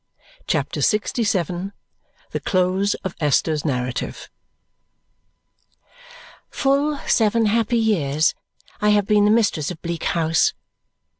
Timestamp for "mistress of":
9.29-9.79